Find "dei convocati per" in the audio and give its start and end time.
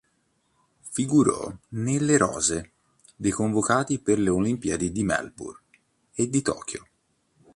3.15-4.17